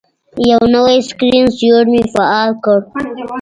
یو 0.49 0.61
نوی 0.73 0.97
سکرین 1.09 1.45
سیور 1.57 1.85
مې 1.91 2.01
فعال 2.13 2.49
کړ. 2.63 2.79